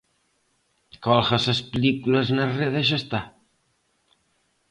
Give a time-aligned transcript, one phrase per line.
[1.03, 3.21] Colgas as películas na rede e xa está.